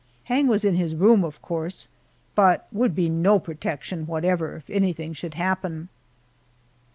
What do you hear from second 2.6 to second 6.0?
would be no protection whatever if anything should happen.